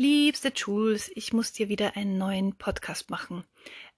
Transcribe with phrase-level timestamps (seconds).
[0.00, 3.42] Liebste Jules, ich muss dir wieder einen neuen Podcast machen.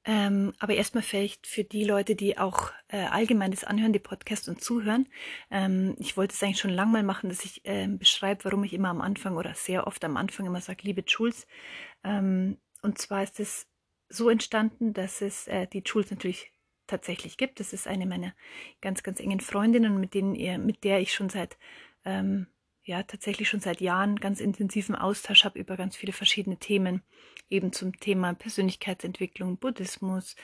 [0.07, 4.49] Ähm, aber erstmal vielleicht für die Leute, die auch äh, allgemein das anhören, die Podcast
[4.49, 5.07] und zuhören.
[5.51, 8.73] Ähm, ich wollte es eigentlich schon lange mal machen, dass ich äh, beschreibe, warum ich
[8.73, 11.47] immer am Anfang oder sehr oft am Anfang immer sage, liebe Jules.
[12.03, 13.67] Ähm, und zwar ist es
[14.09, 16.51] so entstanden, dass es äh, die Jules natürlich
[16.87, 17.61] tatsächlich gibt.
[17.61, 18.33] Das ist eine meiner
[18.81, 21.59] ganz, ganz engen Freundinnen, mit denen ihr, mit der ich schon seit
[22.07, 22.47] ähm,
[22.91, 27.03] ja tatsächlich schon seit Jahren ganz intensiven Austausch habe über ganz viele verschiedene Themen,
[27.49, 30.35] eben zum Thema Persönlichkeitsentwicklung, Buddhismus,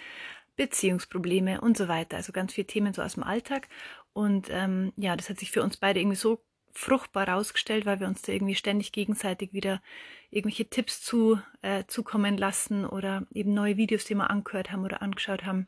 [0.54, 2.16] Beziehungsprobleme und so weiter.
[2.16, 3.68] Also ganz viele Themen so aus dem Alltag.
[4.12, 6.40] Und ähm, ja, das hat sich für uns beide irgendwie so
[6.72, 9.82] fruchtbar herausgestellt, weil wir uns da irgendwie ständig gegenseitig wieder
[10.30, 15.02] irgendwelche Tipps zu, äh, zukommen lassen oder eben neue Videos, die wir angehört haben oder
[15.02, 15.66] angeschaut haben.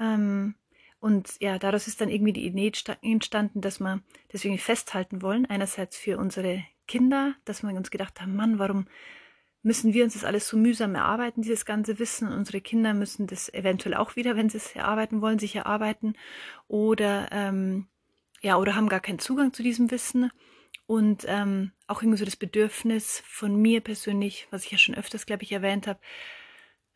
[0.00, 0.54] Ähm,
[1.00, 5.46] und ja, daraus ist dann irgendwie die Idee entstanden, dass wir das irgendwie festhalten wollen.
[5.46, 8.86] Einerseits für unsere Kinder, dass wir uns gedacht haben, Mann, warum
[9.66, 12.28] müssen wir uns das alles so mühsam erarbeiten, dieses ganze Wissen.
[12.32, 16.16] Unsere Kinder müssen das eventuell auch wieder, wenn sie es erarbeiten wollen, sich erarbeiten.
[16.68, 17.88] Oder ähm,
[18.42, 20.30] ja, oder haben gar keinen Zugang zu diesem Wissen.
[20.86, 25.26] Und ähm, auch irgendwie so das Bedürfnis von mir persönlich, was ich ja schon öfters,
[25.26, 25.98] glaube ich, erwähnt habe,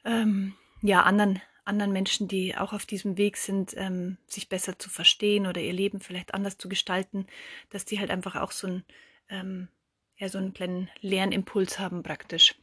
[0.05, 4.91] ähm, ja, anderen anderen Menschen, die auch auf diesem Weg sind, ähm, sich besser zu
[4.91, 7.27] verstehen oder ihr Leben vielleicht anders zu gestalten,
[7.71, 8.85] dass die halt einfach auch so, ein,
[9.31, 9.69] ähm,
[10.17, 12.55] ja, so einen kleinen Lernimpuls haben praktisch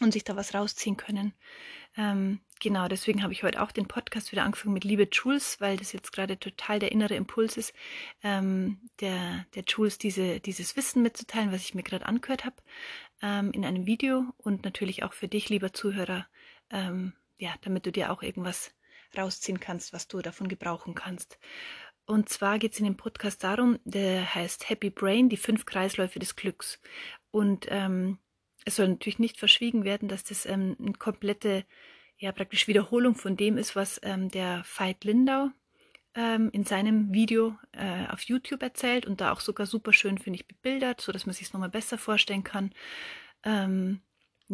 [0.00, 1.34] und sich da was rausziehen können.
[1.96, 5.76] Ähm, genau, deswegen habe ich heute auch den Podcast wieder angefangen mit Liebe Jules, weil
[5.76, 7.74] das jetzt gerade total der innere Impuls ist,
[8.22, 12.56] ähm, der, der Jules diese, dieses Wissen mitzuteilen, was ich mir gerade angehört habe,
[13.20, 16.26] ähm, in einem Video und natürlich auch für dich, lieber Zuhörer,
[16.70, 18.72] ähm, ja, damit du dir auch irgendwas
[19.18, 21.40] rausziehen kannst, was du davon gebrauchen kannst.
[22.06, 26.20] Und zwar geht es in dem Podcast darum, der heißt Happy Brain, die fünf Kreisläufe
[26.20, 26.80] des Glücks.
[27.32, 28.18] Und ähm,
[28.64, 31.64] es soll natürlich nicht verschwiegen werden, dass das ähm, eine komplette,
[32.16, 35.48] ja praktisch Wiederholung von dem ist, was ähm, der Veit Lindau
[36.14, 40.38] ähm, in seinem Video äh, auf YouTube erzählt und da auch sogar super schön, finde
[40.38, 42.72] ich, bebildert, so dass man sich es nochmal besser vorstellen kann.
[43.42, 44.00] Ähm,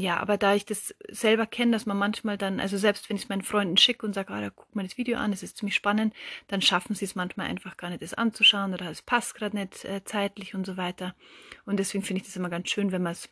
[0.00, 3.24] ja, aber da ich das selber kenne, dass man manchmal dann, also selbst wenn ich
[3.24, 5.56] es meinen Freunden schicke und sage, ah, da guck mal das Video an, es ist
[5.56, 6.14] ziemlich spannend,
[6.46, 9.84] dann schaffen sie es manchmal einfach gar nicht, das anzuschauen oder es passt gerade nicht
[9.84, 11.16] äh, zeitlich und so weiter.
[11.66, 13.28] Und deswegen finde ich das immer ganz schön, wenn man es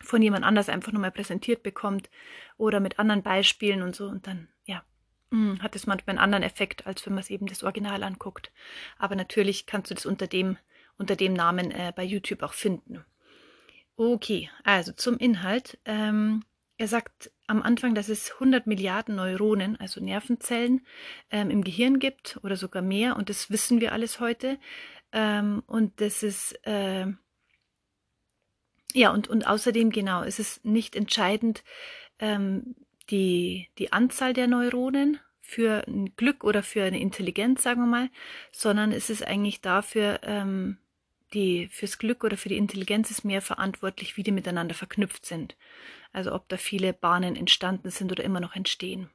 [0.00, 2.10] von jemand anders einfach nochmal präsentiert bekommt
[2.56, 4.82] oder mit anderen Beispielen und so und dann, ja,
[5.30, 8.50] mh, hat es manchmal einen anderen Effekt, als wenn man es eben das Original anguckt.
[8.98, 10.56] Aber natürlich kannst du das unter dem,
[10.96, 13.04] unter dem Namen äh, bei YouTube auch finden.
[14.00, 15.76] Okay, also zum Inhalt.
[15.84, 16.44] Ähm,
[16.76, 20.86] er sagt am Anfang, dass es 100 Milliarden Neuronen, also Nervenzellen,
[21.32, 23.16] ähm, im Gehirn gibt oder sogar mehr.
[23.16, 24.60] Und das wissen wir alles heute.
[25.10, 27.06] Ähm, und das ist, äh,
[28.94, 31.64] ja, und, und außerdem, genau, es ist nicht entscheidend
[32.20, 32.76] ähm,
[33.10, 38.10] die, die Anzahl der Neuronen für ein Glück oder für eine Intelligenz, sagen wir mal,
[38.52, 40.78] sondern es ist eigentlich dafür, ähm,
[41.34, 45.56] die fürs Glück oder für die Intelligenz ist mehr verantwortlich, wie die miteinander verknüpft sind.
[46.12, 49.10] Also ob da viele Bahnen entstanden sind oder immer noch entstehen.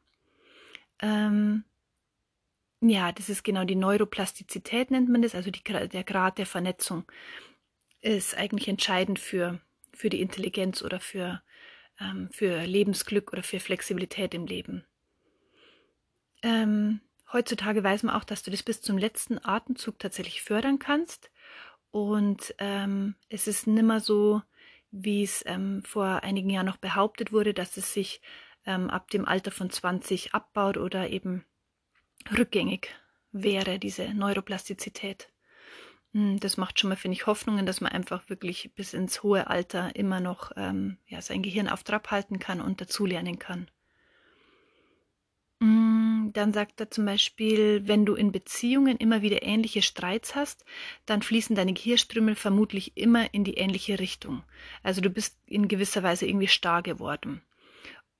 [1.02, 1.64] Ähm,
[2.82, 7.06] ja, das ist genau die Neuroplastizität nennt man das, also die, der Grad der Vernetzung
[8.02, 9.60] ist eigentlich entscheidend für,
[9.94, 11.42] für die Intelligenz oder für,
[12.00, 14.86] ähm, für Lebensglück oder für Flexibilität im Leben.
[16.42, 17.00] Ähm,
[17.32, 21.32] heutzutage weiß man auch, dass du das bis zum letzten Atemzug tatsächlich fördern kannst.
[21.94, 24.42] Und ähm, es ist nimmer so,
[24.90, 28.20] wie es ähm, vor einigen Jahren noch behauptet wurde, dass es sich
[28.66, 31.46] ähm, ab dem Alter von 20 abbaut oder eben
[32.36, 32.90] rückgängig
[33.32, 35.30] wäre, diese Neuroplastizität.
[36.14, 39.46] Hm, das macht schon mal, finde ich, Hoffnungen, dass man einfach wirklich bis ins hohe
[39.46, 43.68] Alter immer noch ähm, ja, sein Gehirn auf Trab halten kann und dazulernen kann.
[45.60, 50.64] Mm, dann sagt er zum Beispiel, wenn du in Beziehungen immer wieder ähnliche Streits hast,
[51.06, 54.44] dann fließen deine Gehirnströme vermutlich immer in die ähnliche Richtung.
[54.84, 57.42] Also du bist in gewisser Weise irgendwie starr geworden.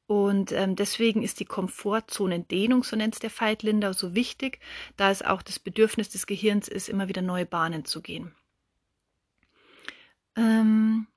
[0.06, 3.64] Und ähm, deswegen ist die Komfortzonendehnung, so nennt es der Veit
[3.94, 4.60] so wichtig,
[4.98, 8.36] da es auch das Bedürfnis des Gehirns ist, immer wieder neue Bahnen zu gehen.
[10.36, 11.08] Ähm,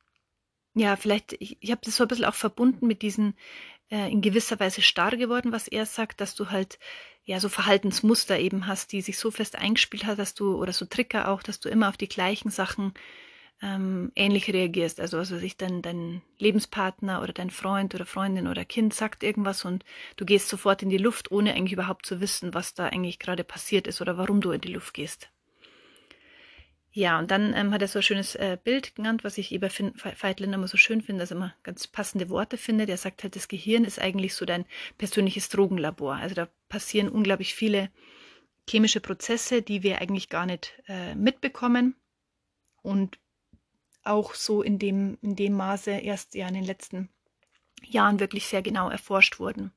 [0.75, 3.35] ja, vielleicht, ich, ich habe das so ein bisschen auch verbunden mit diesen
[3.91, 6.79] äh, in gewisser Weise starr geworden, was er sagt, dass du halt
[7.25, 10.87] ja so Verhaltensmuster eben hast, die sich so fest eingespielt hat, dass du, oder so
[10.87, 12.95] Trigger auch, dass du immer auf die gleichen Sachen
[13.63, 15.01] ähm, ähnlich reagierst.
[15.01, 19.65] Also, also sich dein, dein Lebenspartner oder dein Freund oder Freundin oder Kind sagt irgendwas
[19.65, 19.85] und
[20.17, 23.45] du gehst sofort in die Luft, ohne eigentlich überhaupt zu wissen, was da eigentlich gerade
[23.45, 25.31] passiert ist oder warum du in die Luft gehst.
[26.97, 29.69] Ja, und dann ähm, hat er so ein schönes äh, Bild genannt, was ich über
[29.69, 32.89] Veitlin immer so schön finde, dass er immer ganz passende Worte findet.
[32.89, 34.65] Er sagt halt, das Gehirn ist eigentlich so dein
[34.97, 36.15] persönliches Drogenlabor.
[36.15, 37.91] Also da passieren unglaublich viele
[38.67, 41.97] chemische Prozesse, die wir eigentlich gar nicht äh, mitbekommen
[42.81, 43.19] und
[44.03, 47.11] auch so in dem, in dem Maße erst ja in den letzten
[47.85, 49.71] Jahren wirklich sehr genau erforscht wurden.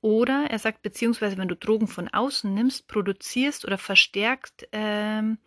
[0.00, 5.38] Oder er sagt, beziehungsweise wenn du Drogen von außen nimmst, produzierst oder verstärkt ähm,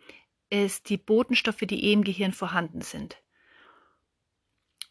[0.50, 3.22] es die Botenstoffe, die eh im Gehirn vorhanden sind.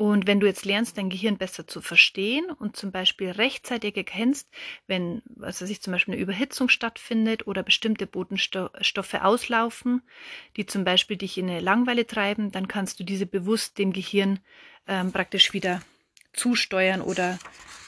[0.01, 4.47] Und wenn du jetzt lernst, dein Gehirn besser zu verstehen und zum Beispiel rechtzeitig erkennst,
[4.87, 10.01] wenn, was weiß ich, zum Beispiel eine Überhitzung stattfindet oder bestimmte Botenstoffe auslaufen,
[10.55, 14.39] die zum Beispiel dich in eine Langweile treiben, dann kannst du diese bewusst dem Gehirn
[14.87, 15.81] ähm, praktisch wieder
[16.31, 17.37] zusteuern oder,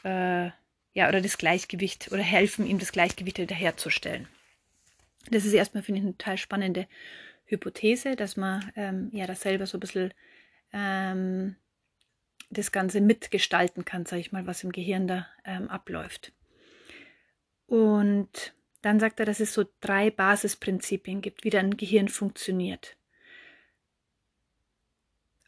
[0.04, 0.52] äh,
[0.94, 4.28] ja, oder das Gleichgewicht oder helfen, ihm das Gleichgewicht wiederherzustellen.
[5.30, 6.88] Das ist erstmal, finde ich, eine total spannende
[7.52, 10.14] Hypothese, dass man ähm, ja das selber so ein bisschen
[10.74, 11.56] ähm,
[12.50, 16.34] das Ganze mitgestalten kann, sage ich mal, was im Gehirn da ähm, abläuft.
[17.68, 22.98] Und dann sagt er, dass es so drei Basisprinzipien gibt, wie dein Gehirn funktioniert.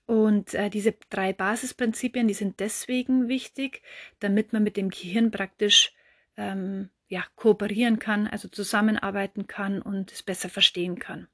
[0.05, 3.81] Und äh, diese drei Basisprinzipien, die sind deswegen wichtig,
[4.19, 5.93] damit man mit dem Gehirn praktisch
[6.37, 11.27] ähm, ja, kooperieren kann, also zusammenarbeiten kann und es besser verstehen kann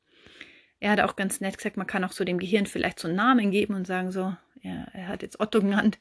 [0.79, 3.17] er hat auch ganz nett gesagt, man kann auch so dem Gehirn vielleicht so einen
[3.17, 5.99] Namen geben und sagen so, ja, er hat jetzt Otto genannt,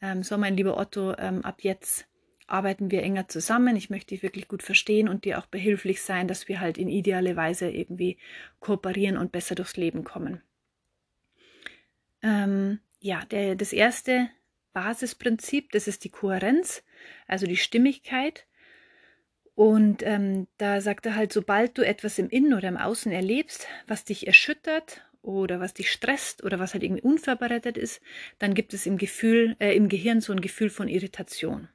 [0.00, 2.06] ähm, so mein lieber Otto, ähm, ab jetzt
[2.46, 3.76] arbeiten wir enger zusammen.
[3.76, 6.88] Ich möchte dich wirklich gut verstehen und dir auch behilflich sein, dass wir halt in
[6.88, 8.18] ideale Weise irgendwie
[8.58, 10.42] kooperieren und besser durchs Leben kommen.
[12.22, 14.28] Ähm, ja, der, das erste
[14.72, 16.82] Basisprinzip, das ist die Kohärenz,
[17.26, 18.46] also die Stimmigkeit.
[19.60, 23.66] Und ähm, da sagt er halt, sobald du etwas im Innen oder im Außen erlebst,
[23.86, 28.00] was dich erschüttert oder was dich stresst oder was halt irgendwie unvorbereitet ist,
[28.38, 31.68] dann gibt es im Gefühl, äh, im Gehirn so ein Gefühl von Irritation.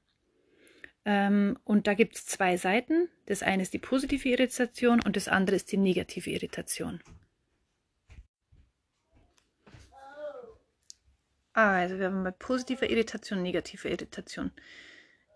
[1.05, 3.07] Ähm, und da gibt es zwei Seiten.
[3.27, 7.01] Das eine ist die positive Irritation und das andere ist die negative Irritation.
[11.53, 14.49] Ah, also wir haben mal positive Irritation, negative Irritation.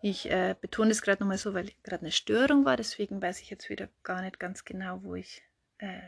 [0.01, 3.49] Ich äh, betone es gerade nochmal so, weil gerade eine Störung war, deswegen weiß ich
[3.49, 5.41] jetzt wieder gar nicht ganz genau, wo ich
[5.79, 5.99] äh,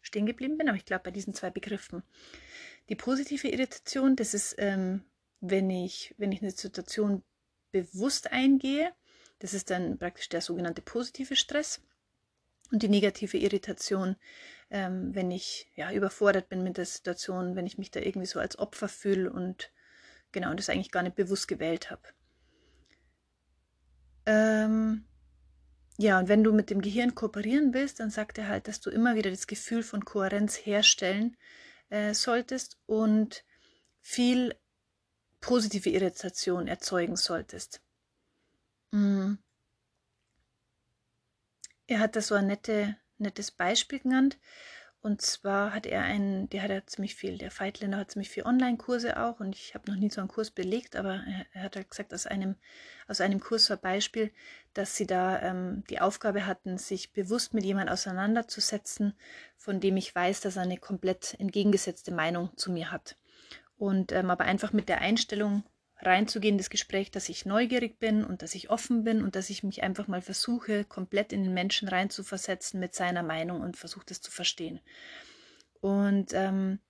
[0.00, 2.02] stehen geblieben bin, aber ich glaube bei diesen zwei Begriffen.
[2.88, 5.04] Die positive Irritation, das ist, ähm,
[5.40, 7.22] wenn, ich, wenn ich eine Situation
[7.72, 8.92] bewusst eingehe,
[9.38, 11.82] das ist dann praktisch der sogenannte positive Stress.
[12.72, 14.16] Und die negative Irritation,
[14.70, 18.40] ähm, wenn ich ja, überfordert bin mit der Situation, wenn ich mich da irgendwie so
[18.40, 19.70] als Opfer fühle und
[20.32, 22.02] genau das eigentlich gar nicht bewusst gewählt habe.
[24.26, 25.04] Ähm,
[25.98, 28.90] ja, und wenn du mit dem Gehirn kooperieren willst, dann sagt er halt, dass du
[28.90, 31.36] immer wieder das Gefühl von Kohärenz herstellen
[31.88, 33.44] äh, solltest und
[34.02, 34.54] viel
[35.40, 37.80] positive Irritation erzeugen solltest.
[38.90, 39.38] Mhm.
[41.86, 44.38] Er hat da so ein nette, nettes Beispiel genannt.
[45.06, 48.42] Und zwar hat er einen, der hat ja ziemlich viel, der Feitländer hat ziemlich viel
[48.42, 51.76] Online-Kurse auch und ich habe noch nie so einen Kurs belegt, aber er, er, hat
[51.76, 52.56] halt gesagt, aus einem,
[53.06, 54.32] aus einem Kurs war Beispiel,
[54.74, 59.14] dass sie da ähm, die Aufgabe hatten, sich bewusst mit jemandem auseinanderzusetzen,
[59.56, 63.16] von dem ich weiß, dass er eine komplett entgegengesetzte Meinung zu mir hat.
[63.78, 65.62] Und ähm, aber einfach mit der Einstellung
[65.98, 69.62] reinzugehen, das Gespräch, dass ich neugierig bin und dass ich offen bin und dass ich
[69.62, 74.20] mich einfach mal versuche, komplett in den Menschen reinzuversetzen mit seiner Meinung und versuche das
[74.20, 74.80] zu verstehen.
[75.80, 76.80] Und ähm,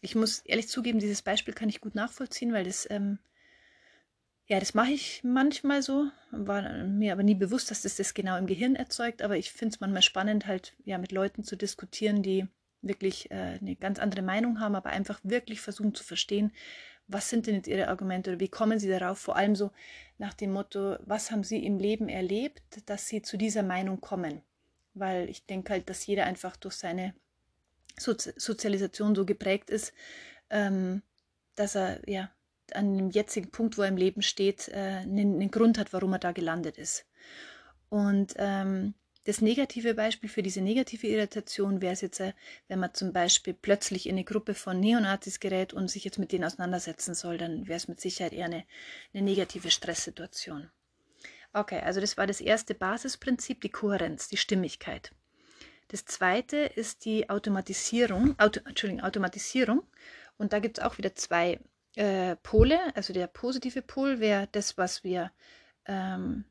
[0.00, 3.18] ich muss ehrlich zugeben, dieses Beispiel kann ich gut nachvollziehen, weil das, ähm,
[4.46, 8.36] ja, das mache ich manchmal so, war mir aber nie bewusst, dass das das genau
[8.38, 12.22] im Gehirn erzeugt, aber ich finde es manchmal spannend, halt ja mit Leuten zu diskutieren,
[12.22, 12.46] die
[12.80, 16.52] wirklich äh, eine ganz andere Meinung haben, aber einfach wirklich versuchen zu verstehen,
[17.08, 19.18] was sind denn jetzt Ihre Argumente oder wie kommen Sie darauf?
[19.18, 19.72] Vor allem so
[20.18, 24.42] nach dem Motto, was haben Sie im Leben erlebt, dass Sie zu dieser Meinung kommen?
[24.94, 27.14] Weil ich denke halt, dass jeder einfach durch seine
[27.98, 29.92] Sozi Sozialisation so geprägt ist,
[30.50, 31.02] ähm,
[31.56, 32.30] dass er ja
[32.74, 36.12] an dem jetzigen Punkt, wo er im Leben steht, äh, einen, einen Grund hat, warum
[36.12, 37.06] er da gelandet ist.
[37.88, 38.94] Und ähm,
[39.24, 42.32] das negative Beispiel für diese negative Irritation wäre es jetzt, äh,
[42.68, 46.32] wenn man zum Beispiel plötzlich in eine Gruppe von Neonazis gerät und sich jetzt mit
[46.32, 48.64] denen auseinandersetzen soll, dann wäre es mit Sicherheit eher eine,
[49.12, 50.70] eine negative Stresssituation.
[51.52, 55.12] Okay, also das war das erste Basisprinzip, die Kohärenz, die Stimmigkeit.
[55.88, 59.82] Das zweite ist die Automatisierung, Auto, Entschuldigung, Automatisierung.
[60.36, 61.60] Und da gibt es auch wieder zwei
[61.96, 62.78] äh, Pole.
[62.94, 65.32] Also der positive Pol wäre das, was wir
[65.86, 66.44] ähm,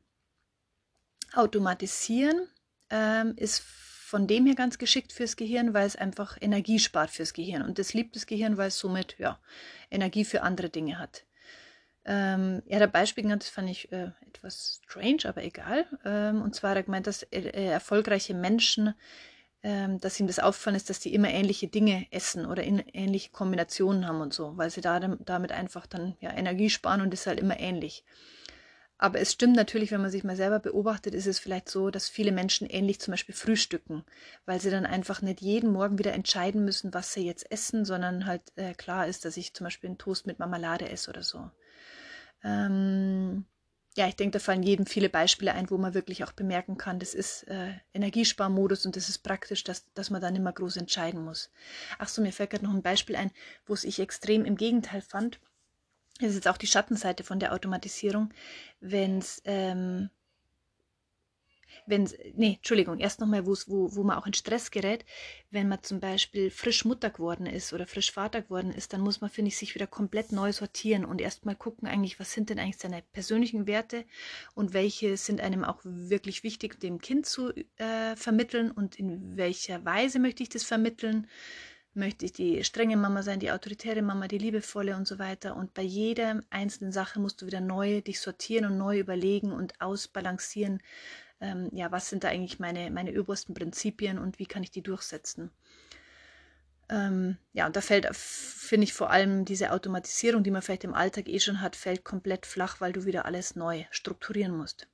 [1.32, 2.48] automatisieren
[2.90, 3.62] ähm, ist
[4.08, 7.62] von dem her ganz geschickt fürs Gehirn, weil es einfach Energie spart fürs Gehirn.
[7.62, 9.38] Und das liebt das Gehirn, weil es somit ja,
[9.90, 11.24] Energie für andere Dinge hat.
[12.06, 15.84] Ähm, er hat ein Beispiel genannt, das fand ich äh, etwas strange, aber egal.
[16.06, 18.94] Ähm, und zwar hat er gemeint, dass äh, erfolgreiche Menschen,
[19.62, 23.30] ähm, dass ihm das auffallen ist, dass die immer ähnliche Dinge essen oder in, ähnliche
[23.30, 27.26] Kombinationen haben und so, weil sie da, damit einfach dann ja, Energie sparen und ist
[27.26, 28.04] halt immer ähnlich.
[28.98, 32.08] Aber es stimmt natürlich, wenn man sich mal selber beobachtet, ist es vielleicht so, dass
[32.08, 34.04] viele Menschen ähnlich zum Beispiel frühstücken,
[34.44, 38.26] weil sie dann einfach nicht jeden Morgen wieder entscheiden müssen, was sie jetzt essen, sondern
[38.26, 41.48] halt äh, klar ist, dass ich zum Beispiel einen Toast mit Marmelade esse oder so.
[42.42, 43.44] Ähm,
[43.96, 46.98] ja, ich denke, da fallen jedem viele Beispiele ein, wo man wirklich auch bemerken kann,
[46.98, 51.24] das ist äh, Energiesparmodus und das ist praktisch, dass, dass man dann immer groß entscheiden
[51.24, 51.52] muss.
[51.98, 53.30] Ach so, mir fällt gerade noch ein Beispiel ein,
[53.64, 55.38] wo es ich extrem im Gegenteil fand
[56.20, 58.30] das ist jetzt auch die Schattenseite von der Automatisierung,
[58.80, 60.10] wenn es, ähm,
[61.86, 65.04] wenn nee, Entschuldigung, erst nochmal, wo, wo man auch in Stress gerät,
[65.50, 69.20] wenn man zum Beispiel frisch Mutter geworden ist oder frisch Vater geworden ist, dann muss
[69.20, 72.58] man, finde ich, sich wieder komplett neu sortieren und erstmal gucken eigentlich, was sind denn
[72.58, 74.04] eigentlich seine persönlichen Werte
[74.54, 79.84] und welche sind einem auch wirklich wichtig, dem Kind zu äh, vermitteln und in welcher
[79.84, 81.26] Weise möchte ich das vermitteln
[81.98, 85.56] möchte ich die strenge Mama sein, die autoritäre Mama, die liebevolle und so weiter.
[85.56, 89.80] Und bei jeder einzelnen Sache musst du wieder neu dich sortieren und neu überlegen und
[89.80, 90.80] ausbalancieren,
[91.40, 94.82] ähm, ja, was sind da eigentlich meine, meine obersten Prinzipien und wie kann ich die
[94.82, 95.50] durchsetzen.
[96.88, 100.94] Ähm, ja, und da fällt, finde ich, vor allem diese Automatisierung, die man vielleicht im
[100.94, 104.88] Alltag eh schon hat, fällt komplett flach, weil du wieder alles neu strukturieren musst.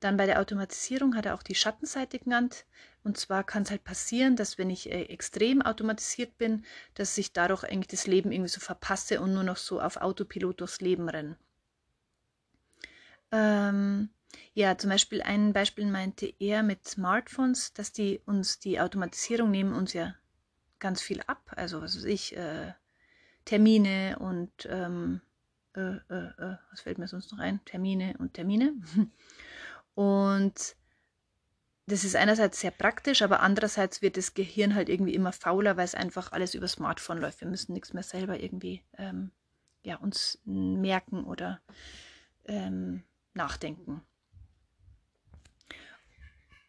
[0.00, 2.64] Dann bei der Automatisierung hat er auch die Schattenseite genannt.
[3.04, 7.32] Und zwar kann es halt passieren, dass wenn ich äh, extrem automatisiert bin, dass ich
[7.32, 11.08] dadurch eigentlich das Leben irgendwie so verpasse und nur noch so auf Autopilot durchs Leben
[11.08, 11.36] renne.
[13.32, 14.10] Ähm,
[14.54, 19.74] ja, zum Beispiel ein Beispiel meinte er mit Smartphones, dass die uns die Automatisierung nehmen
[19.74, 20.14] uns ja
[20.78, 21.52] ganz viel ab.
[21.56, 22.72] Also was weiß ich, äh,
[23.44, 25.22] Termine und ähm,
[25.74, 27.64] äh, äh, äh was fällt mir sonst noch ein?
[27.64, 28.74] Termine und Termine.
[29.94, 30.74] Und
[31.92, 35.84] das ist einerseits sehr praktisch, aber andererseits wird das Gehirn halt irgendwie immer fauler, weil
[35.84, 37.42] es einfach alles über Smartphone läuft.
[37.42, 39.30] Wir müssen nichts mehr selber irgendwie ähm,
[39.82, 41.60] ja, uns merken oder
[42.46, 43.02] ähm,
[43.34, 44.00] nachdenken.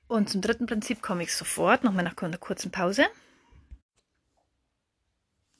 [0.07, 3.05] Und zum dritten Prinzip komme ich sofort, nochmal nach einer kurzen Pause.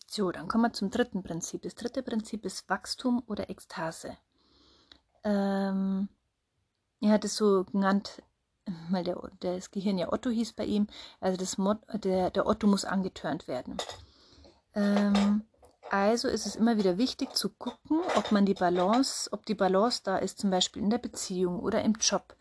[0.08, 1.62] So, dann kommen wir zum dritten Prinzip.
[1.62, 4.18] Das dritte Prinzip ist Wachstum oder Ekstase.
[5.24, 6.10] Ähm,
[7.00, 8.22] er hat es so genannt,
[8.90, 10.88] weil der, das Gehirn ja Otto hieß bei ihm.
[11.20, 13.78] Also das Mod, der, der Otto muss angeturnt werden.
[14.76, 15.44] Ähm,
[15.90, 20.02] also ist es immer wieder wichtig zu gucken, ob man die Balance, ob die Balance
[20.04, 22.36] da ist, zum Beispiel in der Beziehung oder im Job.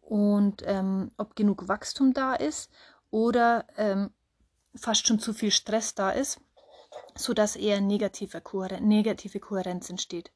[0.00, 2.70] Und ähm, ob genug Wachstum da ist
[3.10, 4.10] oder ähm,
[4.74, 6.40] fast schon zu viel Stress da ist,
[7.14, 10.32] sodass eher negative, Kohären negative Kohärenz entsteht.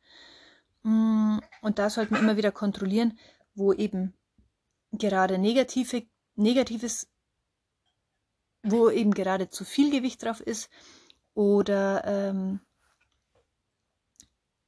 [0.83, 3.19] Mm, und da sollte man immer wieder kontrollieren,
[3.55, 4.15] wo eben
[4.99, 7.09] gerade negative, negatives,
[8.63, 10.71] wo eben gerade zu viel Gewicht drauf ist
[11.35, 12.61] oder ähm,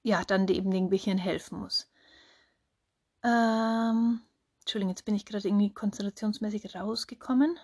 [0.03, 1.91] ja, dann eben dem Gehirn helfen muss.
[3.25, 4.21] Ähm,
[4.61, 7.59] Entschuldigung, jetzt bin ich gerade irgendwie konzentrationsmäßig rausgekommen.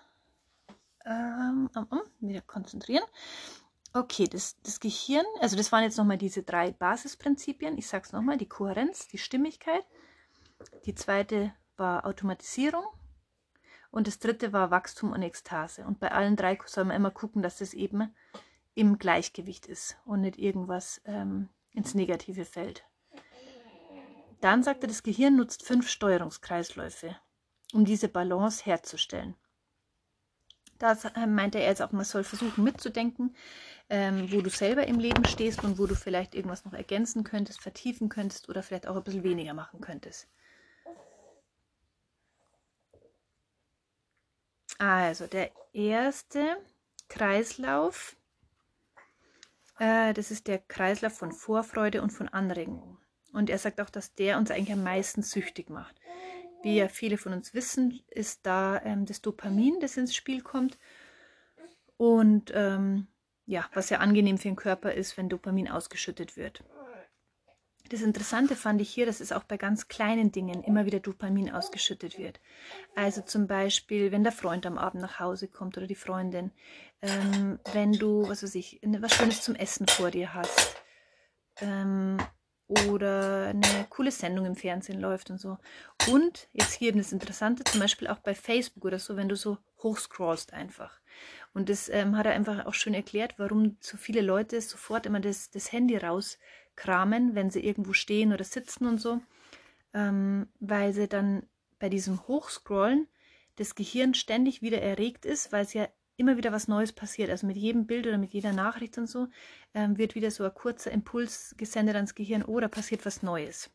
[1.05, 3.05] Ähm, um, um, wieder konzentrieren.
[3.93, 7.77] Okay, das, das Gehirn, also das waren jetzt nochmal diese drei Basisprinzipien.
[7.77, 9.85] Ich sage es nochmal, die Kohärenz, die Stimmigkeit,
[10.87, 12.87] die zweite war Automatisierung
[13.91, 15.85] und das dritte war Wachstum und Ekstase.
[15.85, 18.15] Und bei allen drei soll man immer gucken, dass das eben
[18.75, 22.85] im Gleichgewicht ist und nicht irgendwas ähm, ins Negative fällt.
[24.41, 27.17] Dann sagte das Gehirn nutzt fünf Steuerungskreisläufe,
[27.75, 29.35] um diese Balance herzustellen.
[30.79, 33.37] Da äh, meinte er jetzt auch, man soll versuchen mitzudenken,
[33.91, 37.61] ähm, wo du selber im Leben stehst und wo du vielleicht irgendwas noch ergänzen könntest,
[37.61, 40.29] vertiefen könntest oder vielleicht auch ein bisschen weniger machen könntest.
[44.79, 46.57] Also der erste
[47.09, 48.17] Kreislauf,
[49.79, 52.99] äh, das ist der Kreislauf von Vorfreude und von Anregung.
[53.33, 55.97] Und er sagt auch, dass der uns eigentlich am meisten süchtig macht.
[56.63, 60.79] Wie ja viele von uns wissen, ist da ähm, das Dopamin, das ins Spiel kommt.
[61.97, 63.09] Und ähm,
[63.47, 66.63] ja, was ja angenehm für den Körper ist, wenn Dopamin ausgeschüttet wird.
[67.93, 71.51] Das Interessante fand ich hier, dass es auch bei ganz kleinen Dingen immer wieder Dopamin
[71.51, 72.41] ausgeschüttet wird.
[72.95, 76.53] Also zum Beispiel, wenn der Freund am Abend nach Hause kommt oder die Freundin,
[77.03, 80.75] ähm, wenn du, was weiß ich, was Schönes zum Essen vor dir hast.
[81.61, 82.17] Ähm,
[82.89, 85.59] oder eine coole Sendung im Fernsehen läuft und so.
[86.09, 89.59] Und jetzt hier das Interessante, zum Beispiel auch bei Facebook oder so, wenn du so
[89.83, 90.99] hochscrollst einfach.
[91.53, 95.21] Und das ähm, hat er einfach auch schön erklärt, warum so viele Leute sofort immer
[95.21, 95.99] das, das Handy
[96.77, 99.21] rauskramen, wenn sie irgendwo stehen oder sitzen und so,
[99.95, 101.47] ähm, weil sie dann
[101.79, 103.09] bei diesem Hochscrollen
[103.57, 107.31] das Gehirn ständig wieder erregt ist, weil es ja immer wieder was Neues passiert.
[107.31, 109.29] Also mit jedem Bild oder mit jeder Nachricht und so
[109.75, 113.71] ähm, wird wieder so ein kurzer Impuls gesendet ans Gehirn, oh, passiert was Neues.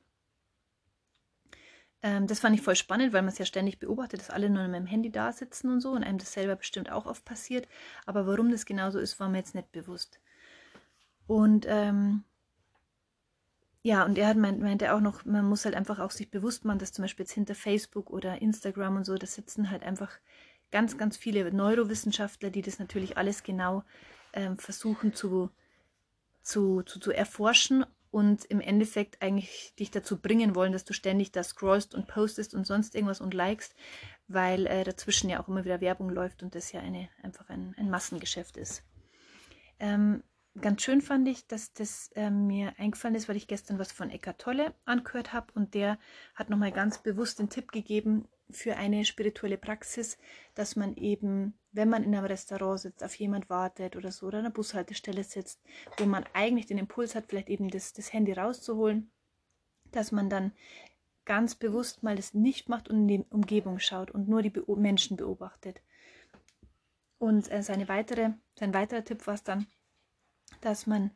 [2.03, 4.67] Ähm, das fand ich voll spannend, weil man es ja ständig beobachtet, dass alle nur
[4.67, 7.67] mit dem Handy da sitzen und so und einem das selber bestimmt auch oft passiert.
[8.05, 10.19] Aber warum das genauso ist, war mir jetzt nicht bewusst.
[11.25, 12.23] Und ähm,
[13.87, 16.65] ja, und er hat meint, meinte auch noch, man muss halt einfach auch sich bewusst
[16.65, 20.11] machen, dass zum Beispiel jetzt hinter Facebook oder Instagram und so, da sitzen halt einfach
[20.71, 23.85] ganz, ganz viele Neurowissenschaftler, die das natürlich alles genau
[24.33, 25.51] ähm, versuchen zu,
[26.41, 31.31] zu, zu, zu erforschen und im Endeffekt eigentlich dich dazu bringen wollen, dass du ständig
[31.31, 33.73] da scrollst und postest und sonst irgendwas und likest,
[34.27, 37.73] weil äh, dazwischen ja auch immer wieder Werbung läuft und das ja eine, einfach ein,
[37.77, 38.83] ein Massengeschäft ist.
[39.79, 40.23] Ähm,
[40.61, 44.09] ganz schön fand ich, dass das äh, mir eingefallen ist, weil ich gestern was von
[44.09, 45.97] Eckart Tolle angehört habe und der
[46.35, 50.17] hat nochmal ganz bewusst den Tipp gegeben für eine spirituelle Praxis,
[50.55, 54.39] dass man eben, wenn man in einem Restaurant sitzt, auf jemand wartet oder so oder
[54.39, 55.61] an einer Bushaltestelle sitzt,
[55.97, 59.11] wo man eigentlich den Impuls hat, vielleicht eben das, das Handy rauszuholen,
[59.91, 60.53] dass man dann
[61.25, 64.63] ganz bewusst mal das nicht macht und in die Umgebung schaut und nur die Be
[64.77, 65.81] Menschen beobachtet.
[67.19, 69.67] Und äh, seine weitere, sein weiterer Tipp war es dann,
[70.61, 71.11] dass man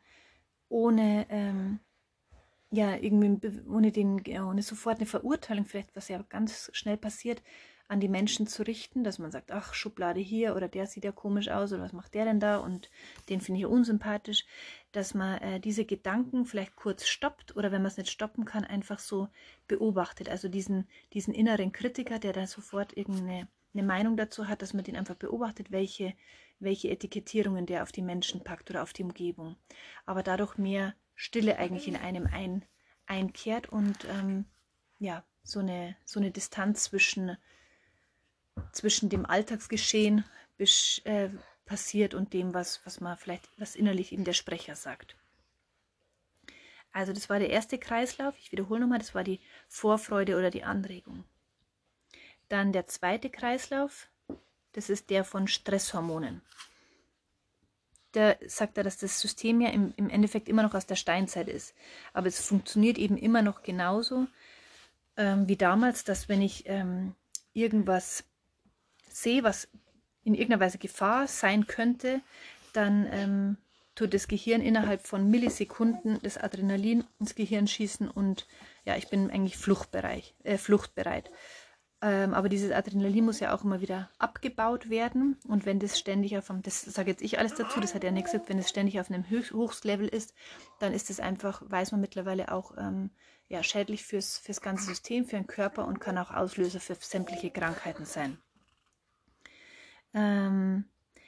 [0.69, 1.79] ohne ähm,
[2.71, 7.41] ja irgendwie ohne den ohne sofort eine Verurteilung vielleicht was ja ganz schnell passiert
[7.91, 11.11] an die Menschen zu richten, dass man sagt, ach Schublade hier oder der sieht ja
[11.11, 12.89] komisch aus oder was macht der denn da und
[13.27, 14.45] den finde ich unsympathisch,
[14.93, 18.63] dass man äh, diese Gedanken vielleicht kurz stoppt oder wenn man es nicht stoppen kann,
[18.63, 19.27] einfach so
[19.67, 24.73] beobachtet, also diesen diesen inneren Kritiker, der da sofort irgendeine eine Meinung dazu hat, dass
[24.73, 26.13] man den einfach beobachtet, welche
[26.61, 29.57] welche Etikettierungen der auf die Menschen packt oder auf die Umgebung.
[30.05, 32.63] Aber dadurch mehr Stille eigentlich in einem ein,
[33.07, 34.45] einkehrt und ähm,
[34.99, 37.35] ja, so eine, so eine Distanz zwischen,
[38.71, 40.23] zwischen dem Alltagsgeschehen
[40.57, 41.29] bis, äh,
[41.65, 45.15] passiert und dem, was, was man vielleicht, was innerlich eben der Sprecher sagt.
[46.93, 48.35] Also das war der erste Kreislauf.
[48.37, 51.23] Ich wiederhole nochmal, das war die Vorfreude oder die Anregung.
[52.51, 54.09] Dann der zweite Kreislauf,
[54.73, 56.41] das ist der von Stresshormonen.
[58.11, 61.47] Da sagt er, dass das System ja im, im Endeffekt immer noch aus der Steinzeit
[61.47, 61.73] ist.
[62.11, 64.27] Aber es funktioniert eben immer noch genauso
[65.15, 67.15] ähm, wie damals, dass wenn ich ähm,
[67.53, 68.25] irgendwas
[69.07, 69.69] sehe, was
[70.25, 72.19] in irgendeiner Weise Gefahr sein könnte,
[72.73, 73.57] dann ähm,
[73.95, 78.45] tut das Gehirn innerhalb von Millisekunden das Adrenalin ins Gehirn schießen und
[78.83, 79.55] ja, ich bin eigentlich.
[80.43, 81.31] Äh, fluchtbereit.
[82.03, 85.37] Ähm, aber dieses Adrenalin muss ja auch immer wieder abgebaut werden.
[85.47, 88.11] Und wenn das ständig auf einem, das sage jetzt ich alles dazu, das hat ja
[88.11, 90.33] nichts gesagt, wenn es ständig auf einem Hochstlevel ist,
[90.79, 93.11] dann ist es einfach, weiß man mittlerweile auch, ähm,
[93.49, 97.51] ja, schädlich fürs, fürs ganze System, für den Körper und kann auch Auslöser für sämtliche
[97.51, 98.37] Krankheiten sein.
[100.13, 100.85] Ähm,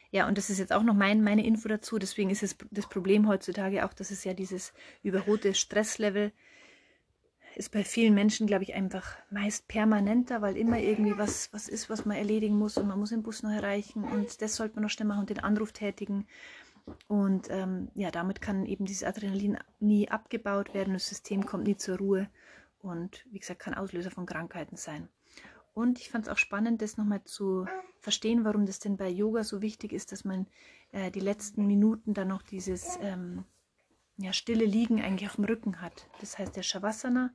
[0.09, 1.99] ja, und das ist jetzt auch noch mein, meine Info dazu.
[1.99, 6.31] Deswegen ist es das Problem heutzutage auch, dass es ja dieses überholte Stresslevel
[7.55, 11.89] ist bei vielen Menschen, glaube ich, einfach meist permanenter, weil immer irgendwie was, was ist,
[11.89, 14.83] was man erledigen muss und man muss den Bus noch erreichen und das sollte man
[14.83, 16.27] noch schnell machen und den Anruf tätigen.
[17.07, 21.77] Und ähm, ja, damit kann eben dieses Adrenalin nie abgebaut werden, das System kommt nie
[21.77, 22.29] zur Ruhe
[22.79, 25.07] und wie gesagt, kann Auslöser von Krankheiten sein.
[25.73, 27.65] Und ich fand es auch spannend, das nochmal zu
[27.99, 30.45] verstehen, warum das denn bei Yoga so wichtig ist, dass man
[30.91, 33.45] äh, die letzten Minuten dann noch dieses ähm,
[34.17, 36.07] ja, stille Liegen eigentlich auf dem Rücken hat.
[36.19, 37.33] Das heißt der Shavasana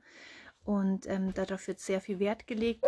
[0.63, 2.85] und ähm, darauf wird sehr viel Wert gelegt.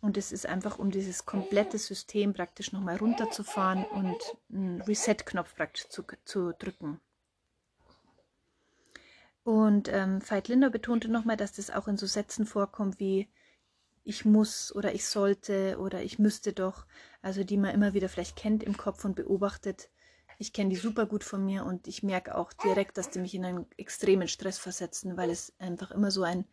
[0.00, 4.16] Und es ist einfach, um dieses komplette System praktisch nochmal runterzufahren und
[4.50, 7.00] einen Reset-Knopf praktisch zu, zu drücken.
[9.42, 13.28] Und ähm, Veit Linder betonte nochmal, dass das auch in so Sätzen vorkommt wie
[14.02, 16.86] ich muss oder ich sollte oder ich müsste doch,
[17.20, 19.90] also die man immer wieder vielleicht kennt im Kopf und beobachtet,
[20.40, 23.34] ich kenne die super gut von mir und ich merke auch direkt, dass die mich
[23.34, 26.46] in einen extremen Stress versetzen, weil es einfach immer so ein,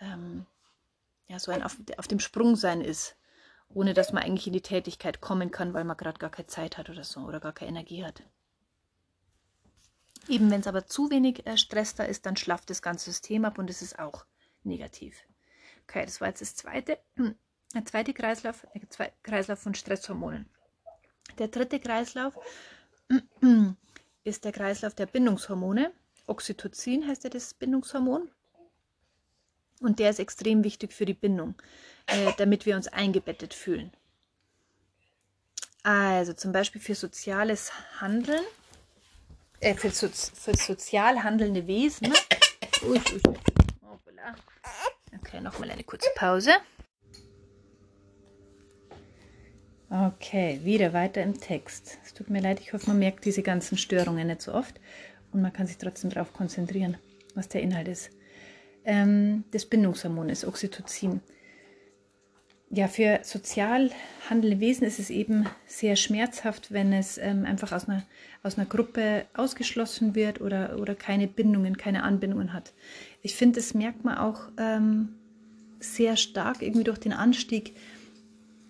[0.00, 0.44] ähm,
[1.28, 3.14] ja, so ein auf, auf dem Sprung sein ist,
[3.68, 6.76] ohne dass man eigentlich in die Tätigkeit kommen kann, weil man gerade gar keine Zeit
[6.76, 8.24] hat oder so oder gar keine Energie hat.
[10.26, 13.44] Eben wenn es aber zu wenig äh, Stress da ist, dann schlafft das ganze System
[13.44, 14.26] ab und es ist auch
[14.64, 15.22] negativ.
[15.84, 20.50] Okay, das war jetzt das zweite, der zweite Kreislauf, der äh, Kreislauf von Stresshormonen.
[21.38, 22.34] Der dritte Kreislauf
[24.24, 25.92] ist der Kreislauf der Bindungshormone.
[26.26, 28.30] Oxytocin heißt ja das Bindungshormon.
[29.80, 31.54] Und der ist extrem wichtig für die Bindung,
[32.06, 33.92] äh, damit wir uns eingebettet fühlen.
[35.82, 38.44] Also zum Beispiel für soziales Handeln,
[39.58, 42.12] äh, für, so, für sozial handelnde Wesen.
[42.84, 43.22] Ui, ui,
[45.14, 46.52] Okay, nochmal eine kurze Pause.
[49.92, 51.98] Okay, wieder weiter im Text.
[52.02, 54.80] Es tut mir leid, ich hoffe, man merkt diese ganzen Störungen nicht so oft
[55.32, 56.96] und man kann sich trotzdem darauf konzentrieren,
[57.34, 58.08] was der Inhalt ist.
[58.86, 61.20] Ähm, das Bindungshormon ist Oxytocin.
[62.70, 63.90] Ja, für sozial
[64.30, 68.02] handelnde Wesen ist es eben sehr schmerzhaft, wenn es ähm, einfach aus einer,
[68.42, 72.72] aus einer Gruppe ausgeschlossen wird oder, oder keine Bindungen, keine Anbindungen hat.
[73.20, 75.16] Ich finde, das merkt man auch ähm,
[75.80, 77.74] sehr stark irgendwie durch den Anstieg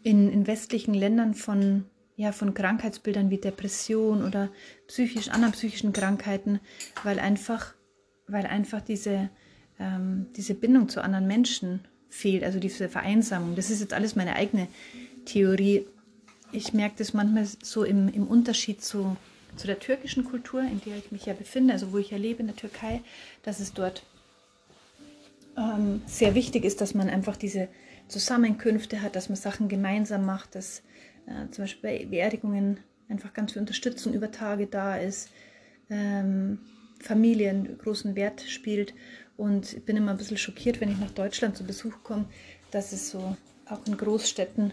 [0.03, 1.85] in, in westlichen Ländern von,
[2.17, 4.51] ja, von Krankheitsbildern wie Depression oder
[4.89, 6.61] psychisch, anderen psychischen Krankheiten,
[7.05, 7.75] weil einfach,
[8.27, 9.31] weil einfach diese,
[9.79, 13.57] ähm, diese Bindung zu anderen Menschen fehlt, also diese Vereinsamung.
[13.57, 14.69] Das ist jetzt alles meine eigene
[15.25, 15.87] Theorie.
[16.53, 19.17] Ich merke das manchmal so im, im Unterschied zu,
[19.57, 22.41] zu der türkischen Kultur, in der ich mich ja befinde, also wo ich ja lebe
[22.41, 23.01] in der Türkei,
[23.43, 24.03] dass es dort
[25.57, 27.69] ähm, sehr wichtig ist, dass man einfach diese
[28.09, 30.83] Zusammenkünfte hat, dass man Sachen gemeinsam macht, dass
[31.27, 35.31] äh, zum Beispiel bei Beerdigungen einfach ganz viel Unterstützung über Tage da ist,
[35.91, 36.59] ähm,
[37.01, 38.95] Familien großen Wert spielt.
[39.37, 42.27] Und ich bin immer ein bisschen schockiert, wenn ich nach Deutschland zu Besuch komme,
[42.71, 43.37] dass es so
[43.69, 44.73] auch in Großstädten,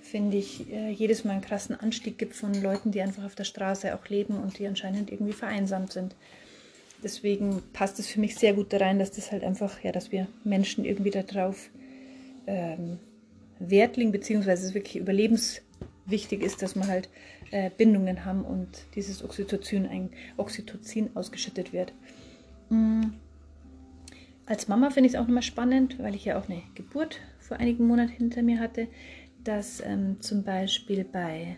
[0.00, 3.44] finde ich, äh, jedes Mal einen krassen Anstieg gibt von Leuten, die einfach auf der
[3.44, 6.14] Straße auch leben und die anscheinend irgendwie vereinsamt sind.
[7.02, 10.12] Deswegen passt es für mich sehr gut da rein, dass das halt einfach, ja, dass
[10.12, 11.70] wir Menschen irgendwie darauf
[12.50, 12.98] ähm,
[13.60, 17.08] Wert legen, beziehungsweise es wirklich überlebenswichtig ist, dass wir halt
[17.50, 21.92] äh, Bindungen haben und dieses Oxytocin, ein Oxytocin ausgeschüttet wird.
[22.70, 23.14] Mhm.
[24.46, 27.58] Als Mama finde ich es auch nochmal spannend, weil ich ja auch eine Geburt vor
[27.58, 28.88] einigen Monaten hinter mir hatte,
[29.44, 31.56] dass ähm, zum Beispiel bei,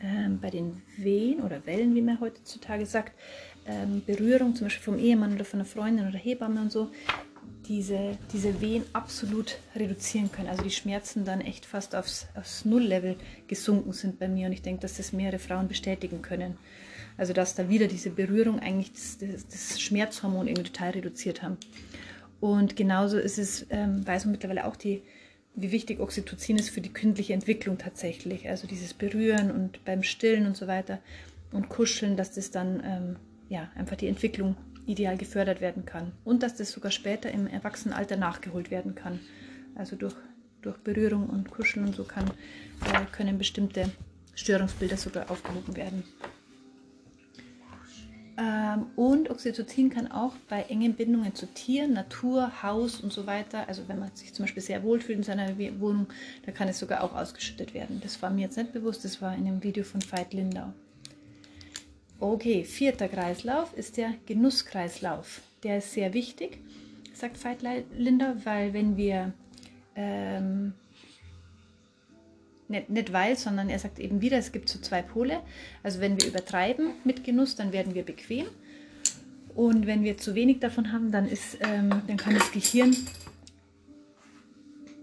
[0.00, 3.12] ähm, bei den Wehen oder Wellen, wie man heutzutage sagt,
[3.66, 6.90] ähm, Berührung, zum Beispiel vom Ehemann oder von einer Freundin oder Hebamme und so,
[7.70, 10.48] diese, diese Wehen absolut reduzieren können.
[10.48, 13.14] Also die Schmerzen dann echt fast aufs, aufs Nulllevel
[13.46, 16.58] gesunken sind bei mir und ich denke, dass das mehrere Frauen bestätigen können.
[17.16, 21.58] Also dass da wieder diese Berührung eigentlich das, das, das Schmerzhormon irgendwie total reduziert haben.
[22.40, 25.02] Und genauso ist es, ähm, weiß man mittlerweile auch, die,
[25.54, 28.48] wie wichtig Oxytocin ist für die kündliche Entwicklung tatsächlich.
[28.48, 30.98] Also dieses Berühren und beim Stillen und so weiter
[31.52, 33.16] und Kuscheln, dass das dann ähm,
[33.48, 34.56] ja, einfach die Entwicklung
[34.90, 36.12] ideal gefördert werden kann.
[36.24, 39.20] Und dass das sogar später im Erwachsenenalter nachgeholt werden kann.
[39.74, 40.14] Also durch,
[40.62, 43.90] durch Berührung und Kuscheln und so kann, äh, können bestimmte
[44.34, 46.04] Störungsbilder sogar aufgehoben werden.
[48.40, 53.68] Ähm, und Oxytocin kann auch bei engen Bindungen zu Tieren, Natur, Haus und so weiter,
[53.68, 56.06] also wenn man sich zum Beispiel sehr wohlfühlt in seiner Wohnung,
[56.46, 58.00] da kann es sogar auch ausgeschüttet werden.
[58.02, 60.72] Das war mir jetzt nicht bewusst, das war in dem Video von Veit Lindau.
[62.20, 65.40] Okay, vierter Kreislauf ist der Genusskreislauf.
[65.62, 66.58] Der ist sehr wichtig,
[67.14, 67.60] sagt Veit
[67.96, 69.32] Linder, weil wenn wir,
[69.96, 70.74] ähm,
[72.68, 75.40] nicht, nicht weil, sondern er sagt eben wieder, es gibt so zwei Pole.
[75.82, 78.46] Also wenn wir übertreiben mit Genuss, dann werden wir bequem.
[79.54, 82.94] Und wenn wir zu wenig davon haben, dann, ist, ähm, dann kann das Gehirn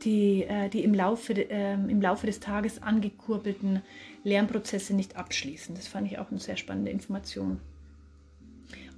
[0.08, 3.82] die, äh, die im, Laufe, äh, im Laufe des Tages angekurbelten
[4.24, 5.76] Lernprozesse nicht abschließen.
[5.76, 7.60] Das fand ich auch eine sehr spannende Information.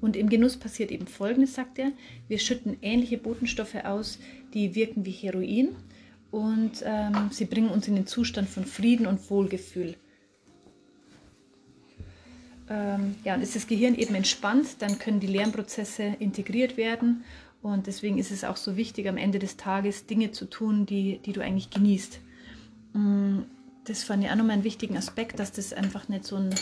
[0.02, 1.92] Und im Genuss passiert eben Folgendes, sagt er.
[2.28, 4.20] Wir schütten ähnliche Botenstoffe aus,
[4.54, 5.70] die wirken wie Heroin
[6.30, 9.96] und ähm, sie bringen uns in den Zustand von Frieden und Wohlgefühl.
[12.70, 17.24] Ähm, ja, und ist das Gehirn eben entspannt, dann können die Lernprozesse integriert werden
[17.62, 21.20] und deswegen ist es auch so wichtig, am Ende des Tages Dinge zu tun, die,
[21.26, 22.20] die du eigentlich genießt.
[22.94, 23.40] Mm,
[23.84, 26.56] das fand ich auch nochmal einen wichtigen Aspekt, dass das einfach nicht so ein,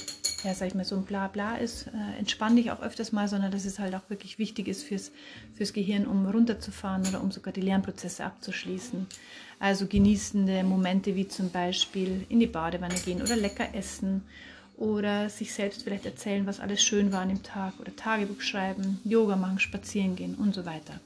[0.43, 1.88] ja, sag ich mal, so ein Blabla ist.
[1.88, 5.12] Äh, entspann dich auch öfters mal, sondern dass es halt auch wirklich wichtig ist fürs,
[5.53, 9.05] fürs Gehirn, um runterzufahren oder um sogar die Lernprozesse abzuschließen.
[9.60, 14.23] Also genießende Momente wie zum Beispiel in die Badewanne gehen oder lecker essen
[14.78, 19.00] oder sich selbst vielleicht erzählen, was alles schön war an dem Tag oder Tagebuch schreiben,
[19.04, 21.00] Yoga machen, spazieren gehen und so weiter.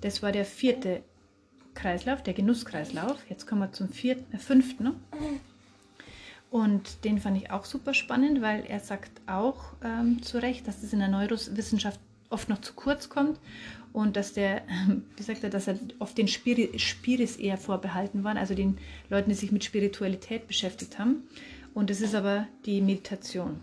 [0.00, 1.02] Das war der vierte
[1.74, 3.18] Kreislauf, der Genusskreislauf.
[3.28, 4.92] Jetzt kommen wir zum vierten, äh, fünften.
[6.50, 10.80] Und den fand ich auch super spannend, weil er sagt auch ähm, zu Recht, dass
[10.80, 13.38] das in der Neurowissenschaft oft noch zu kurz kommt
[13.92, 14.62] und dass der,
[15.16, 18.78] wie sagt er, dass er oft den Spiris eher vorbehalten waren, also den
[19.08, 21.24] Leuten, die sich mit Spiritualität beschäftigt haben.
[21.74, 23.60] Und es ist aber die Meditation.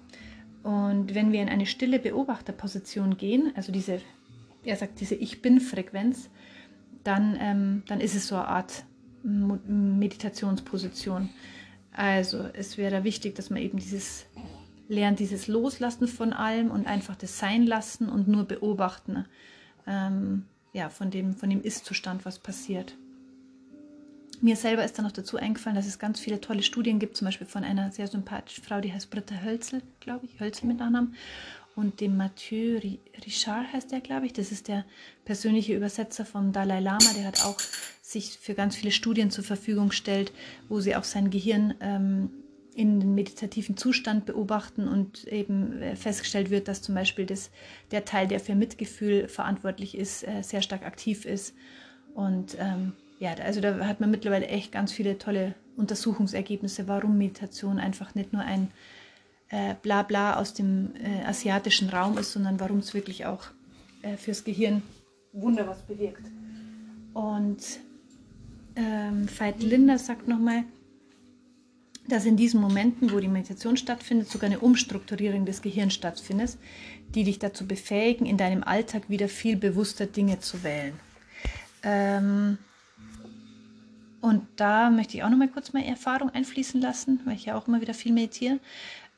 [0.64, 4.02] Und wenn wir in eine stille Beobachterposition gehen, also diese,
[4.64, 6.30] er sagt diese Ich Bin-Frequenz,
[7.04, 8.84] dann, ähm, dann ist es so eine Art
[9.24, 11.30] Meditationsposition.
[11.92, 14.26] Also es wäre wichtig, dass man eben dieses
[14.90, 19.26] lernt, dieses Loslassen von allem und einfach das Sein lassen und nur beobachten,
[19.86, 22.96] ähm, ja, von dem, von dem Ist-Zustand, was passiert.
[24.42, 27.26] Mir selber ist dann noch dazu eingefallen, dass es ganz viele tolle Studien gibt, zum
[27.26, 31.16] Beispiel von einer sehr sympathischen Frau, die heißt Britta Hölzel, glaube ich, Hölzel mit Nachnamen,
[31.78, 32.80] und dem Mathieu
[33.24, 34.34] Richard heißt der, glaube ich.
[34.34, 34.84] Das ist der
[35.26, 37.14] persönliche Übersetzer vom Dalai Lama.
[37.16, 37.60] Der hat auch
[38.02, 40.32] sich für ganz viele Studien zur Verfügung gestellt,
[40.70, 42.32] wo sie auch sein Gehirn ähm,
[42.74, 47.52] in den meditativen Zustand beobachten und eben äh, festgestellt wird, dass zum Beispiel das,
[47.92, 51.54] der Teil, der für Mitgefühl verantwortlich ist, äh, sehr stark aktiv ist.
[52.16, 57.80] Und ähm, ja, also da hat man mittlerweile echt ganz viele tolle Untersuchungsergebnisse, warum Meditation
[57.80, 58.72] einfach nicht nur ein
[59.50, 63.46] äh, Blabla aus dem äh, asiatischen Raum ist, sondern warum es wirklich auch
[64.02, 64.82] äh, fürs Gehirn
[65.34, 66.26] Wunder was bewirkt.
[67.14, 67.80] Und
[68.76, 70.64] ähm, Veit Linder sagt nochmal,
[72.08, 76.58] dass in diesen Momenten, wo die Meditation stattfindet, sogar eine Umstrukturierung des Gehirns stattfindet,
[77.14, 80.94] die dich dazu befähigen, in deinem Alltag wieder viel bewusster Dinge zu wählen.
[81.84, 82.58] Ähm,
[84.22, 87.56] und da möchte ich auch noch mal kurz meine Erfahrung einfließen lassen, weil ich ja
[87.56, 88.60] auch immer wieder viel meditiere.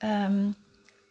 [0.02, 0.56] Ähm,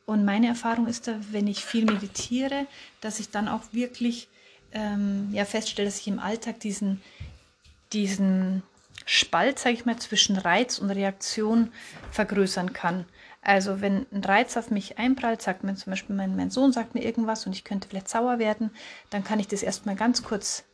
[0.07, 2.67] und meine Erfahrung ist da, wenn ich viel meditiere,
[3.01, 4.29] dass ich dann auch wirklich
[4.73, 7.03] ähm, ja, feststelle, dass ich im Alltag diesen,
[7.93, 8.63] diesen
[9.05, 11.73] Spalt, sage ich mal, zwischen Reiz und Reaktion
[12.11, 13.07] vergrößern kann.
[13.43, 16.95] Also wenn ein Reiz auf mich einprallt, sagt mir zum Beispiel mein, mein Sohn sagt
[16.95, 18.71] mir irgendwas und ich könnte vielleicht sauer werden,
[19.11, 20.65] dann kann ich das erstmal ganz kurz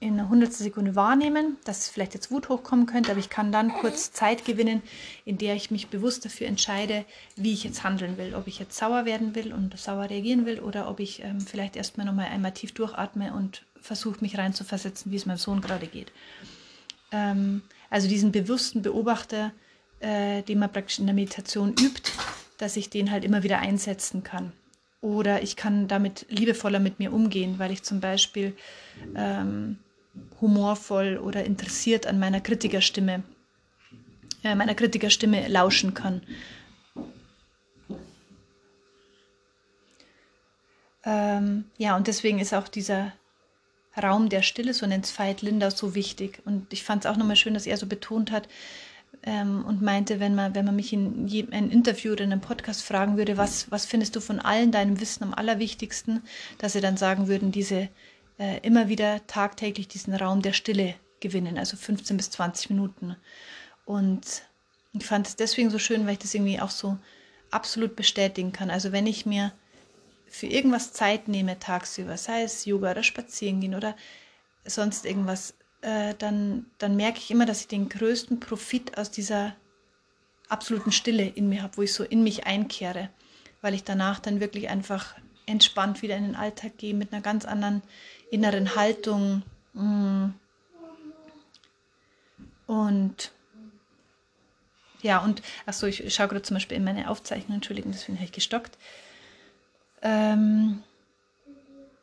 [0.00, 3.72] in einer hundertstel Sekunde wahrnehmen, dass vielleicht jetzt Wut hochkommen könnte, aber ich kann dann
[3.72, 4.80] kurz Zeit gewinnen,
[5.24, 8.34] in der ich mich bewusst dafür entscheide, wie ich jetzt handeln will.
[8.34, 11.74] Ob ich jetzt sauer werden will und sauer reagieren will oder ob ich ähm, vielleicht
[11.74, 16.12] erstmal nochmal einmal tief durchatme und versuche, mich reinzuversetzen, wie es meinem Sohn gerade geht.
[17.10, 19.52] Ähm, also diesen bewussten Beobachter,
[19.98, 22.12] äh, den man praktisch in der Meditation übt,
[22.58, 24.52] dass ich den halt immer wieder einsetzen kann.
[25.00, 28.56] Oder ich kann damit liebevoller mit mir umgehen, weil ich zum Beispiel
[29.16, 29.78] ähm,
[30.40, 33.22] humorvoll oder interessiert an meiner Kritikerstimme,
[34.44, 36.22] äh, meiner Kritikerstimme lauschen kann.
[41.04, 43.12] Ähm, ja, und deswegen ist auch dieser
[44.00, 46.40] Raum der Stille, so nennt es Veit Linda, so wichtig.
[46.44, 48.48] Und ich fand es auch nochmal schön, dass er so betont hat
[49.22, 52.82] ähm, und meinte, wenn man, wenn man mich in einem Interview oder in einem Podcast
[52.82, 56.22] fragen würde, was, was findest du von allen deinem Wissen am allerwichtigsten,
[56.58, 57.88] dass sie dann sagen würden, diese
[58.38, 63.16] äh, immer wieder tagtäglich diesen Raum der Stille gewinnen, also 15 bis 20 Minuten.
[63.84, 64.42] Und
[64.92, 66.98] ich fand es deswegen so schön, weil ich das irgendwie auch so
[67.50, 68.70] absolut bestätigen kann.
[68.70, 69.52] Also wenn ich mir
[70.26, 73.96] für irgendwas Zeit nehme tagsüber, sei es Yoga oder Spazierengehen oder
[74.64, 79.56] sonst irgendwas, äh, dann, dann merke ich immer, dass ich den größten Profit aus dieser
[80.48, 83.10] absoluten Stille in mir habe, wo ich so in mich einkehre,
[83.62, 85.14] weil ich danach dann wirklich einfach
[85.48, 87.82] entspannt wieder in den Alltag gehe mit einer ganz anderen
[88.30, 89.42] inneren Haltung.
[89.72, 90.30] Mm.
[92.66, 93.32] Und
[95.00, 98.32] ja, und achso, ich schaue gerade zum Beispiel in meine Aufzeichnung, Entschuldigung, deswegen habe ich
[98.32, 98.76] gestockt.
[100.02, 100.82] Ähm,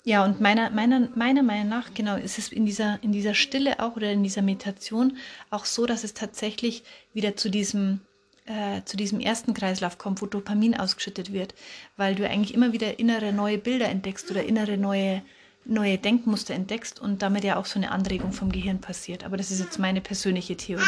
[0.04, 3.80] ja, und meiner, meiner, meiner Meinung nach, genau, ist es in dieser, in dieser Stille
[3.80, 5.18] auch oder in dieser Meditation
[5.50, 8.02] auch so, dass es tatsächlich wieder zu diesem,
[8.46, 11.56] äh, zu diesem ersten Kreislauf kommt, wo Dopamin ausgeschüttet wird,
[11.98, 15.22] weil du eigentlich immer wieder innere neue Bilder entdeckst oder innere neue
[15.66, 19.24] neue Denkmuster entdeckst und damit ja auch so eine Anregung vom Gehirn passiert.
[19.24, 20.84] Aber das ist jetzt meine persönliche Theorie.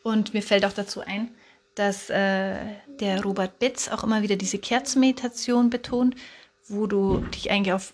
[0.03, 1.35] Und mir fällt auch dazu ein,
[1.75, 2.57] dass äh,
[3.01, 6.14] der Robert Betz auch immer wieder diese Kerzenmeditation betont,
[6.68, 7.92] wo du dich eigentlich auf,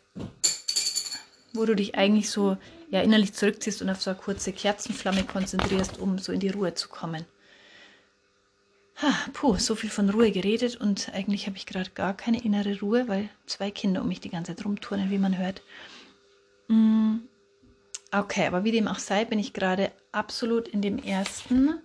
[1.55, 2.59] wo du dich eigentlich so
[2.92, 6.74] ja, innerlich zurückziehst und auf so eine kurze Kerzenflamme konzentrierst, um so in die Ruhe
[6.74, 7.24] zu kommen.
[9.00, 12.78] Ha, puh, so viel von Ruhe geredet und eigentlich habe ich gerade gar keine innere
[12.81, 15.62] Ruhe, weil zwei Kinder um mich die ganze Zeit rumturnen, wie man hört.
[16.68, 17.20] Mm,
[18.12, 21.81] okay, aber wie dem auch sei, bin ich gerade absolut in dem ersten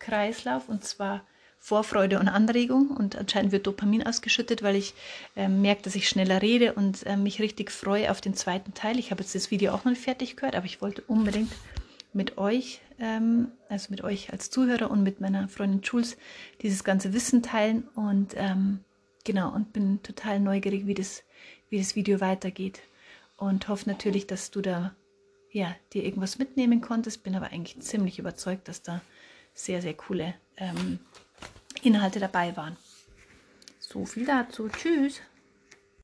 [0.00, 1.24] Kreislauf und zwar
[1.64, 4.92] Vorfreude und Anregung und anscheinend wird Dopamin ausgeschüttet, weil ich
[5.34, 8.98] äh, merke, dass ich schneller rede und äh, mich richtig freue auf den zweiten Teil.
[8.98, 11.50] Ich habe jetzt das Video auch noch fertig gehört, aber ich wollte unbedingt
[12.12, 16.18] mit euch, ähm, also mit euch als Zuhörer und mit meiner Freundin Jules
[16.60, 18.80] dieses ganze Wissen teilen und ähm,
[19.24, 21.22] genau und bin total neugierig, wie das,
[21.70, 22.82] wie das Video weitergeht
[23.38, 24.94] und hoffe natürlich, dass du da
[25.50, 27.22] ja dir irgendwas mitnehmen konntest.
[27.22, 29.00] Bin aber eigentlich ziemlich überzeugt, dass da
[29.54, 30.98] sehr sehr coole ähm,
[31.84, 32.76] Inhalte dabei waren.
[33.78, 34.68] So viel dazu.
[34.68, 35.20] Tschüss.